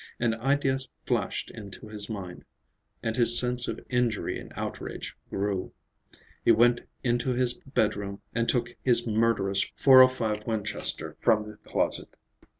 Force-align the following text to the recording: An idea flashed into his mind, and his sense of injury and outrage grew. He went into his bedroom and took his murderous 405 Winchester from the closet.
An 0.19 0.33
idea 0.33 0.79
flashed 1.05 1.51
into 1.51 1.87
his 1.87 2.09
mind, 2.09 2.43
and 3.03 3.15
his 3.15 3.37
sense 3.37 3.67
of 3.67 3.79
injury 3.87 4.39
and 4.39 4.51
outrage 4.55 5.15
grew. 5.29 5.73
He 6.43 6.51
went 6.51 6.81
into 7.03 7.33
his 7.33 7.53
bedroom 7.53 8.19
and 8.33 8.49
took 8.49 8.75
his 8.81 9.05
murderous 9.05 9.63
405 9.75 10.47
Winchester 10.47 11.17
from 11.21 11.47
the 11.47 11.57
closet. 11.69 12.15